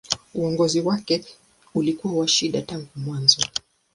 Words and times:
Uongozi 0.33 0.81
wake 0.81 1.25
ulikuwa 1.73 2.13
wa 2.13 2.27
shida 2.27 2.61
tangu 2.61 2.87
mwanzo. 2.95 3.45